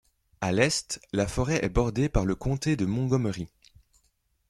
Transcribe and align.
À 0.41 0.51
l'est, 0.51 0.99
la 1.13 1.27
forêt 1.27 1.63
est 1.63 1.69
bordée 1.69 2.09
par 2.09 2.25
le 2.25 2.33
comté 2.33 2.75
de 2.75 2.87
Montgomery. 2.87 3.47